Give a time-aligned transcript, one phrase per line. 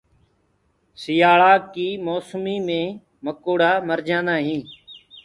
[1.01, 4.67] سِيآݪآ ڪآ موسمو مينٚ مڪوڙآ مر جآندآ هينٚ۔